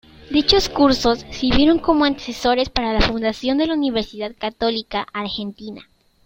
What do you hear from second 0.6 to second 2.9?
cursos sirvieron como antecesores